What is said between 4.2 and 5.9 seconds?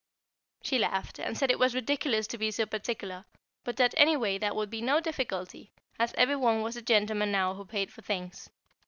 that would be no difficulty,